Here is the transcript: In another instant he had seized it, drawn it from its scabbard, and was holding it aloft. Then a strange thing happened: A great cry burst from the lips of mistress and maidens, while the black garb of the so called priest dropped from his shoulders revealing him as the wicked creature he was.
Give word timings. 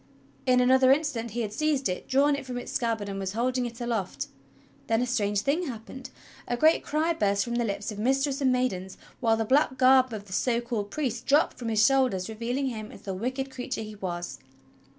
In 0.47 0.59
another 0.59 0.91
instant 0.91 1.29
he 1.29 1.41
had 1.41 1.53
seized 1.53 1.87
it, 1.87 2.07
drawn 2.07 2.35
it 2.35 2.43
from 2.43 2.57
its 2.57 2.71
scabbard, 2.71 3.07
and 3.07 3.19
was 3.19 3.33
holding 3.33 3.67
it 3.67 3.79
aloft. 3.79 4.29
Then 4.87 4.99
a 5.03 5.05
strange 5.05 5.41
thing 5.41 5.67
happened: 5.67 6.09
A 6.47 6.57
great 6.57 6.83
cry 6.83 7.13
burst 7.13 7.43
from 7.43 7.53
the 7.57 7.63
lips 7.63 7.91
of 7.91 7.99
mistress 7.99 8.41
and 8.41 8.51
maidens, 8.51 8.97
while 9.19 9.37
the 9.37 9.45
black 9.45 9.77
garb 9.77 10.11
of 10.11 10.25
the 10.25 10.33
so 10.33 10.59
called 10.59 10.89
priest 10.89 11.27
dropped 11.27 11.59
from 11.59 11.69
his 11.69 11.85
shoulders 11.85 12.29
revealing 12.29 12.65
him 12.69 12.91
as 12.91 13.03
the 13.03 13.13
wicked 13.13 13.51
creature 13.51 13.83
he 13.83 13.93
was. 13.93 14.39